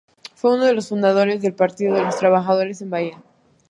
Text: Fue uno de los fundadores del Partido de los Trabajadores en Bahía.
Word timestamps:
Fue 0.33 0.55
uno 0.55 0.65
de 0.65 0.73
los 0.73 0.89
fundadores 0.89 1.43
del 1.43 1.53
Partido 1.53 1.93
de 1.93 2.01
los 2.03 2.17
Trabajadores 2.17 2.81
en 2.81 2.89
Bahía. 2.89 3.21